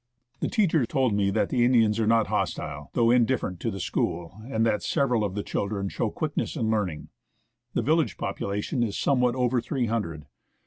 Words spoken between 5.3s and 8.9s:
the children show quick ness in learning. The village population